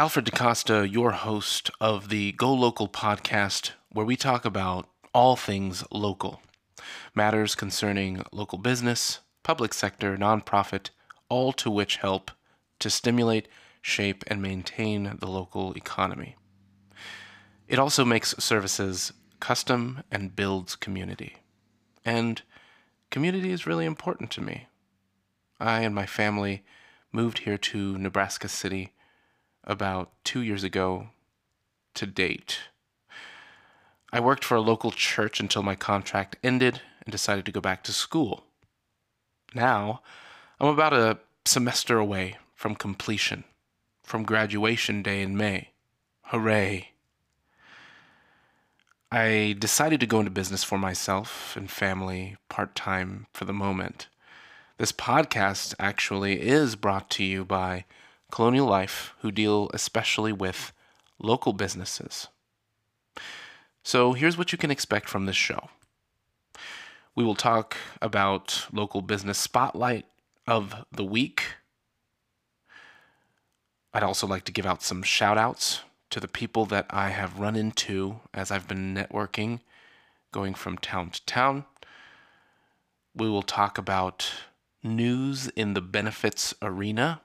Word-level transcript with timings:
Alfred 0.00 0.26
DaCosta, 0.26 0.88
your 0.88 1.10
host 1.10 1.72
of 1.80 2.08
the 2.08 2.30
Go 2.30 2.54
Local 2.54 2.88
podcast, 2.88 3.72
where 3.90 4.06
we 4.06 4.14
talk 4.14 4.44
about 4.44 4.88
all 5.12 5.34
things 5.34 5.82
local 5.90 6.40
matters 7.16 7.56
concerning 7.56 8.22
local 8.30 8.58
business, 8.58 9.18
public 9.42 9.74
sector, 9.74 10.16
nonprofit, 10.16 10.90
all 11.28 11.52
to 11.54 11.68
which 11.68 11.96
help 11.96 12.30
to 12.78 12.88
stimulate, 12.88 13.48
shape, 13.82 14.22
and 14.28 14.40
maintain 14.40 15.16
the 15.18 15.26
local 15.26 15.72
economy. 15.76 16.36
It 17.66 17.80
also 17.80 18.04
makes 18.04 18.36
services 18.38 19.12
custom 19.40 20.04
and 20.12 20.36
builds 20.36 20.76
community. 20.76 21.38
And 22.04 22.40
community 23.10 23.50
is 23.50 23.66
really 23.66 23.84
important 23.84 24.30
to 24.30 24.40
me. 24.40 24.68
I 25.58 25.80
and 25.80 25.92
my 25.92 26.06
family 26.06 26.62
moved 27.10 27.40
here 27.40 27.58
to 27.58 27.98
Nebraska 27.98 28.46
City 28.48 28.92
about 29.68 30.10
two 30.24 30.40
years 30.40 30.64
ago 30.64 31.10
to 31.94 32.06
date. 32.06 32.58
I 34.12 34.20
worked 34.20 34.44
for 34.44 34.56
a 34.56 34.60
local 34.60 34.90
church 34.90 35.38
until 35.38 35.62
my 35.62 35.74
contract 35.74 36.36
ended 36.42 36.80
and 37.04 37.12
decided 37.12 37.44
to 37.44 37.52
go 37.52 37.60
back 37.60 37.84
to 37.84 37.92
school. 37.92 38.44
Now, 39.54 40.00
I'm 40.58 40.68
about 40.68 40.94
a 40.94 41.18
semester 41.44 41.98
away 41.98 42.36
from 42.54 42.74
completion, 42.74 43.44
from 44.02 44.24
graduation 44.24 45.02
day 45.02 45.22
in 45.22 45.36
May. 45.36 45.70
Hooray! 46.22 46.88
I 49.10 49.56
decided 49.58 50.00
to 50.00 50.06
go 50.06 50.18
into 50.18 50.30
business 50.30 50.64
for 50.64 50.76
myself 50.76 51.56
and 51.56 51.70
family 51.70 52.36
part 52.50 52.74
time 52.74 53.26
for 53.32 53.46
the 53.46 53.54
moment. 53.54 54.08
This 54.76 54.92
podcast 54.92 55.74
actually 55.78 56.42
is 56.42 56.76
brought 56.76 57.08
to 57.10 57.24
you 57.24 57.44
by 57.44 57.84
Colonial 58.30 58.66
Life, 58.66 59.14
who 59.20 59.30
deal 59.30 59.70
especially 59.74 60.32
with 60.32 60.72
local 61.18 61.52
businesses. 61.52 62.28
So 63.82 64.12
here's 64.12 64.36
what 64.36 64.52
you 64.52 64.58
can 64.58 64.70
expect 64.70 65.08
from 65.08 65.26
this 65.26 65.36
show. 65.36 65.70
We 67.14 67.24
will 67.24 67.34
talk 67.34 67.76
about 68.00 68.66
local 68.72 69.00
business 69.00 69.38
spotlight 69.38 70.06
of 70.46 70.84
the 70.92 71.04
week. 71.04 71.42
I'd 73.92 74.02
also 74.02 74.26
like 74.26 74.44
to 74.44 74.52
give 74.52 74.66
out 74.66 74.82
some 74.82 75.02
shout 75.02 75.38
outs 75.38 75.80
to 76.10 76.20
the 76.20 76.28
people 76.28 76.64
that 76.66 76.86
I 76.90 77.10
have 77.10 77.40
run 77.40 77.56
into 77.56 78.20
as 78.32 78.50
I've 78.50 78.68
been 78.68 78.94
networking, 78.94 79.60
going 80.32 80.54
from 80.54 80.78
town 80.78 81.10
to 81.10 81.24
town. 81.26 81.64
We 83.14 83.28
will 83.28 83.42
talk 83.42 83.78
about 83.78 84.30
news 84.82 85.48
in 85.48 85.74
the 85.74 85.80
benefits 85.80 86.54
arena, 86.62 87.20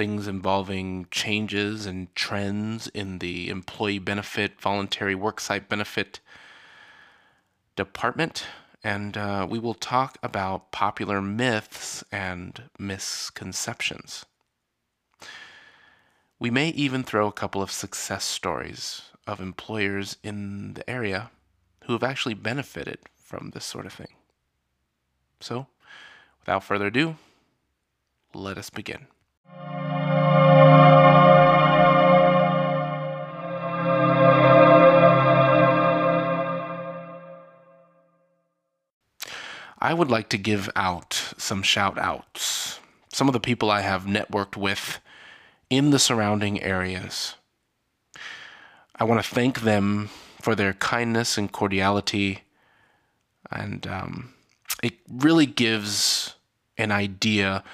things 0.00 0.26
involving 0.26 1.06
changes 1.10 1.84
and 1.84 2.08
trends 2.14 2.88
in 2.94 3.18
the 3.18 3.50
employee 3.50 3.98
benefit, 3.98 4.58
voluntary 4.58 5.14
worksite 5.14 5.68
benefit 5.68 6.20
department. 7.76 8.46
And 8.82 9.18
uh, 9.18 9.46
we 9.50 9.58
will 9.58 9.74
talk 9.74 10.16
about 10.22 10.72
popular 10.72 11.20
myths 11.20 12.02
and 12.10 12.62
misconceptions. 12.78 14.24
We 16.38 16.50
may 16.50 16.70
even 16.70 17.04
throw 17.04 17.26
a 17.26 17.32
couple 17.32 17.60
of 17.60 17.70
success 17.70 18.24
stories 18.24 19.02
of 19.26 19.38
employers 19.38 20.16
in 20.22 20.72
the 20.72 20.88
area 20.88 21.30
who 21.84 21.92
have 21.92 22.02
actually 22.02 22.36
benefited 22.36 23.00
from 23.22 23.50
this 23.50 23.66
sort 23.66 23.84
of 23.84 23.92
thing. 23.92 24.14
So, 25.40 25.66
without 26.40 26.64
further 26.64 26.86
ado, 26.86 27.16
let 28.32 28.56
us 28.56 28.70
begin. 28.70 29.08
I 39.90 39.92
would 39.92 40.08
like 40.08 40.28
to 40.28 40.38
give 40.38 40.70
out 40.76 41.34
some 41.36 41.64
shout 41.64 41.98
outs. 41.98 42.78
Some 43.12 43.28
of 43.28 43.32
the 43.32 43.40
people 43.40 43.72
I 43.72 43.80
have 43.80 44.04
networked 44.04 44.56
with 44.56 45.00
in 45.68 45.90
the 45.90 45.98
surrounding 45.98 46.62
areas. 46.62 47.34
I 48.94 49.02
want 49.02 49.20
to 49.20 49.28
thank 49.28 49.62
them 49.62 50.10
for 50.40 50.54
their 50.54 50.74
kindness 50.74 51.36
and 51.36 51.50
cordiality, 51.50 52.42
and 53.50 53.84
um, 53.88 54.34
it 54.80 54.94
really 55.08 55.46
gives 55.46 56.36
an 56.78 56.92
idea, 56.92 57.64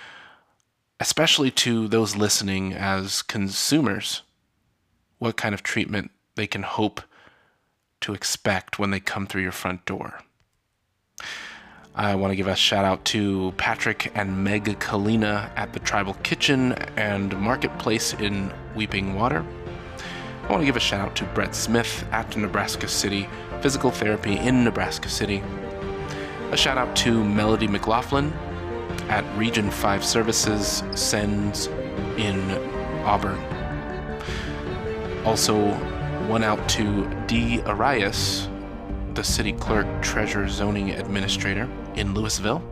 especially 0.98 1.50
to 1.50 1.86
those 1.86 2.16
listening 2.16 2.72
as 2.72 3.20
consumers, 3.20 4.22
what 5.18 5.36
kind 5.36 5.54
of 5.54 5.62
treatment 5.62 6.10
they 6.34 6.46
can 6.46 6.62
hope 6.62 7.02
to 8.00 8.14
expect 8.14 8.78
when 8.78 8.90
they 8.90 9.00
come 9.00 9.26
through 9.26 9.42
your 9.42 9.52
front 9.52 9.84
door. 9.84 10.22
I 11.98 12.14
want 12.14 12.30
to 12.30 12.36
give 12.36 12.46
a 12.46 12.54
shout 12.54 12.84
out 12.84 13.02
to 13.06 13.54
Patrick 13.56 14.12
and 14.14 14.44
Meg 14.44 14.64
Kalina 14.80 15.50
at 15.56 15.72
the 15.72 15.80
Tribal 15.80 16.12
Kitchen 16.22 16.72
and 16.96 17.34
Marketplace 17.40 18.12
in 18.12 18.52
Weeping 18.74 19.14
Water. 19.14 19.42
I 20.42 20.50
want 20.50 20.60
to 20.60 20.66
give 20.66 20.76
a 20.76 20.80
shout 20.80 21.00
out 21.00 21.16
to 21.16 21.24
Brett 21.24 21.54
Smith 21.54 22.06
at 22.12 22.36
Nebraska 22.36 22.86
City 22.86 23.26
Physical 23.62 23.90
Therapy 23.90 24.36
in 24.36 24.62
Nebraska 24.62 25.08
City. 25.08 25.42
A 26.50 26.56
shout 26.56 26.76
out 26.76 26.94
to 26.96 27.24
Melody 27.24 27.66
McLaughlin 27.66 28.30
at 29.08 29.24
Region 29.38 29.70
5 29.70 30.04
Services 30.04 30.82
Sends 30.94 31.68
in 32.18 32.38
Auburn. 33.06 33.40
Also, 35.24 35.72
one 36.28 36.44
out 36.44 36.68
to 36.68 37.08
D. 37.26 37.62
Arias 37.62 38.48
the 39.16 39.24
city 39.24 39.54
clerk, 39.54 39.86
treasurer, 40.02 40.46
zoning 40.46 40.90
administrator 40.90 41.66
in 41.94 42.12
Louisville, 42.12 42.62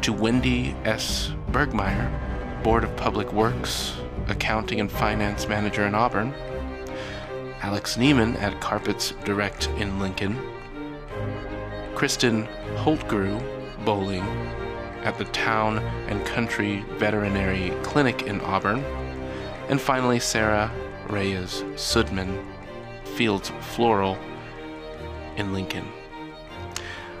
to 0.00 0.14
Wendy 0.14 0.74
S. 0.84 1.32
Bergmeyer, 1.50 2.10
Board 2.62 2.84
of 2.84 2.96
Public 2.96 3.30
Works, 3.30 3.96
accounting 4.28 4.80
and 4.80 4.90
finance 4.90 5.46
manager 5.46 5.86
in 5.86 5.94
Auburn, 5.94 6.32
Alex 7.60 7.98
Neiman 7.98 8.34
at 8.40 8.58
Carpets 8.62 9.12
Direct 9.24 9.68
in 9.76 9.98
Lincoln, 10.00 10.38
Kristen 11.94 12.48
Holtgrew 12.76 13.38
Bowling 13.84 14.24
at 15.04 15.18
the 15.18 15.26
Town 15.26 15.80
and 16.08 16.24
Country 16.24 16.82
Veterinary 16.92 17.74
Clinic 17.82 18.22
in 18.22 18.40
Auburn, 18.40 18.82
and 19.68 19.78
finally 19.78 20.18
Sarah 20.18 20.70
Reyes 21.10 21.62
Sudman, 21.74 22.42
Fields 23.04 23.52
Floral 23.60 24.16
in 25.40 25.54
Lincoln. 25.54 25.88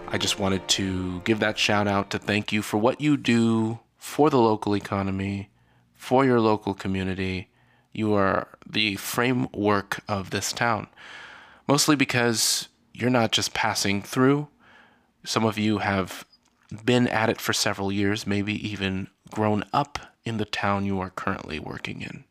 I 0.06 0.18
just 0.18 0.38
wanted 0.38 0.68
to 0.68 1.20
give 1.20 1.40
that 1.40 1.58
shout 1.58 1.88
out 1.88 2.10
to 2.10 2.18
thank 2.18 2.52
you 2.52 2.60
for 2.60 2.76
what 2.76 3.00
you 3.00 3.16
do 3.16 3.80
for 3.96 4.28
the 4.28 4.38
local 4.38 4.76
economy, 4.76 5.48
for 5.94 6.24
your 6.26 6.38
local 6.38 6.74
community. 6.74 7.48
You 7.92 8.12
are 8.12 8.48
the 8.68 8.96
framework 8.96 10.00
of 10.06 10.30
this 10.30 10.52
town. 10.52 10.88
Mostly 11.66 11.96
because 11.96 12.68
you're 12.92 13.08
not 13.08 13.32
just 13.32 13.54
passing 13.54 14.02
through. 14.02 14.48
Some 15.24 15.46
of 15.46 15.56
you 15.56 15.78
have 15.78 16.26
been 16.84 17.08
at 17.08 17.30
it 17.30 17.40
for 17.40 17.54
several 17.54 17.90
years, 17.90 18.26
maybe 18.26 18.52
even 18.68 19.08
grown 19.30 19.64
up 19.72 19.98
in 20.26 20.36
the 20.36 20.44
town 20.44 20.84
you 20.84 21.00
are 21.00 21.10
currently 21.10 21.58
working 21.58 22.02
in. 22.02 22.24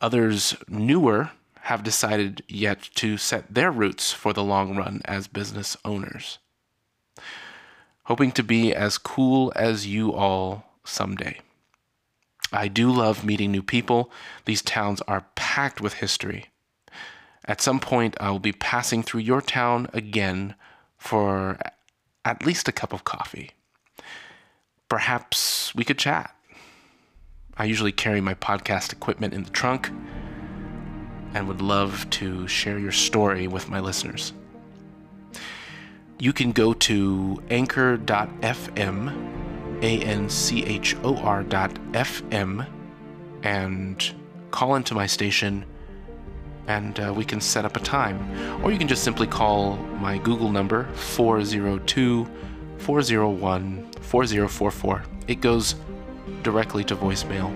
Others 0.00 0.56
newer 0.66 1.30
have 1.64 1.82
decided 1.82 2.42
yet 2.46 2.90
to 2.94 3.16
set 3.16 3.54
their 3.54 3.70
roots 3.70 4.12
for 4.12 4.34
the 4.34 4.44
long 4.44 4.76
run 4.76 5.00
as 5.06 5.26
business 5.26 5.78
owners. 5.82 6.38
Hoping 8.04 8.32
to 8.32 8.42
be 8.42 8.74
as 8.74 8.98
cool 8.98 9.50
as 9.56 9.86
you 9.86 10.12
all 10.12 10.66
someday. 10.84 11.40
I 12.52 12.68
do 12.68 12.90
love 12.92 13.24
meeting 13.24 13.50
new 13.50 13.62
people. 13.62 14.12
These 14.44 14.60
towns 14.60 15.00
are 15.08 15.24
packed 15.36 15.80
with 15.80 15.94
history. 15.94 16.50
At 17.46 17.62
some 17.62 17.80
point, 17.80 18.14
I 18.20 18.30
will 18.30 18.40
be 18.40 18.52
passing 18.52 19.02
through 19.02 19.22
your 19.22 19.40
town 19.40 19.88
again 19.94 20.56
for 20.98 21.58
at 22.26 22.44
least 22.44 22.68
a 22.68 22.72
cup 22.72 22.92
of 22.92 23.04
coffee. 23.04 23.52
Perhaps 24.90 25.74
we 25.74 25.82
could 25.82 25.98
chat. 25.98 26.36
I 27.56 27.64
usually 27.64 27.92
carry 27.92 28.20
my 28.20 28.34
podcast 28.34 28.92
equipment 28.92 29.32
in 29.32 29.44
the 29.44 29.50
trunk 29.50 29.90
and 31.34 31.46
would 31.48 31.60
love 31.60 32.08
to 32.10 32.48
share 32.48 32.78
your 32.78 32.92
story 32.92 33.46
with 33.46 33.68
my 33.68 33.80
listeners. 33.80 34.32
You 36.18 36.32
can 36.32 36.52
go 36.52 36.72
to 36.74 37.42
anchor.fm, 37.50 39.12
A 39.82 39.98
N 40.00 40.30
C 40.30 40.64
H 40.64 40.96
O 41.02 41.16
R.fm, 41.16 42.66
and 43.42 44.14
call 44.50 44.76
into 44.76 44.94
my 44.94 45.06
station 45.06 45.64
and 46.66 46.98
uh, 46.98 47.12
we 47.14 47.24
can 47.24 47.40
set 47.40 47.64
up 47.64 47.76
a 47.76 47.80
time. 47.80 48.64
Or 48.64 48.72
you 48.72 48.78
can 48.78 48.88
just 48.88 49.04
simply 49.04 49.26
call 49.26 49.76
my 49.76 50.18
Google 50.18 50.50
number 50.50 50.84
402 50.94 52.26
401 52.78 53.92
4044. 54.00 55.04
It 55.28 55.40
goes 55.40 55.74
directly 56.42 56.84
to 56.84 56.96
voicemail. 56.96 57.52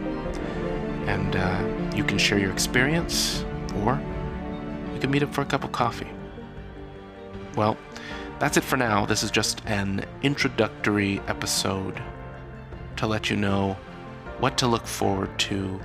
and 1.09 1.37
uh, 1.37 1.97
you 1.97 2.05
can 2.05 2.19
share 2.19 2.39
your 2.39 2.53
experience, 2.53 3.45
or 3.76 4.00
we 4.93 4.99
could 4.99 5.11
meet 5.11 5.23
up 5.23 5.32
for 5.32 5.43
a 5.43 5.47
cup 5.47 5.65
of 5.65 5.73
coffee. 5.73 6.09
Well, 7.56 7.76
that's 8.38 8.56
it 8.56 8.65
for 8.65 8.76
now. 8.76 9.05
This 9.05 9.23
is 9.23 9.31
just 9.31 9.62
an 9.67 10.05
introductory 10.23 11.20
episode 11.26 12.00
to 12.97 13.06
let 13.06 13.31
you 13.31 13.37
know 13.37 13.76
what 14.38 14.56
to 14.59 14.67
look 14.67 14.87
forward 14.87 15.37
to 15.38 15.81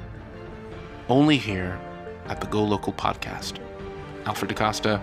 only 1.10 1.38
here 1.38 1.80
at 2.28 2.40
the 2.40 2.48
Go 2.48 2.64
Local 2.64 2.94
podcast. 2.94 3.60
Alfred 4.26 4.50
DaCosta, 4.50 5.02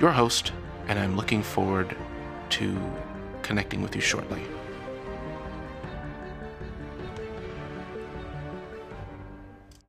your 0.00 0.10
host, 0.10 0.52
and 0.88 0.98
I'm 0.98 1.16
looking 1.16 1.42
forward 1.42 1.96
to 2.50 2.78
connecting 3.42 3.82
with 3.82 3.94
you 3.94 4.00
shortly. 4.00 4.42